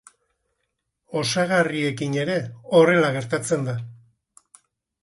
Osagarriekin 1.21 2.17
ere 2.23 2.39
horrela 2.79 3.13
gertatzen 3.19 3.71
da. 3.71 3.79